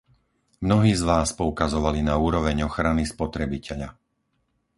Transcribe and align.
Mnohí 0.65 0.91
z 0.97 1.03
vás 1.11 1.29
poukazovali 1.41 1.99
na 2.09 2.15
úroveň 2.27 2.57
ochrany 2.69 3.03
spotrebiteľa. 3.13 3.89